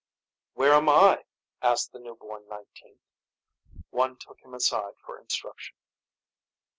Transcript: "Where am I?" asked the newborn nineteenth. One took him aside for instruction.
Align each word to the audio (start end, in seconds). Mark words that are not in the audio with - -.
"Where 0.55 0.73
am 0.73 0.89
I?" 0.89 1.23
asked 1.61 1.91
the 1.91 1.99
newborn 1.99 2.47
nineteenth. 2.49 3.03
One 3.91 4.17
took 4.17 4.41
him 4.41 4.55
aside 4.55 4.93
for 5.05 5.19
instruction. 5.19 5.77